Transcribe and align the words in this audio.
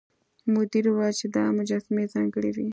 مدیر 0.53 0.85
وویل 0.89 1.15
چې 1.19 1.27
دا 1.35 1.43
مجسمې 1.57 2.03
ځانګړې 2.13 2.51
وې. 2.55 2.67